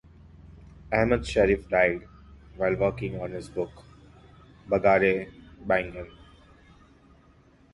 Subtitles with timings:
[0.91, 2.07] Ahmed Sherif died,
[2.57, 3.69] while working on his book
[4.67, 5.31] "bagare
[5.63, 6.09] baingan".